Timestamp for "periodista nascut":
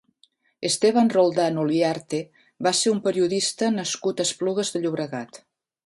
3.09-4.25